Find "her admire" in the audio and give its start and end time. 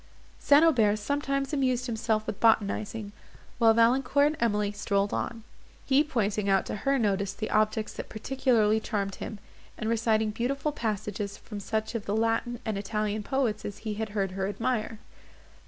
14.31-14.97